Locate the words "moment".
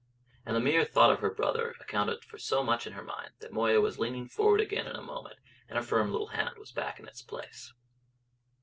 5.03-5.37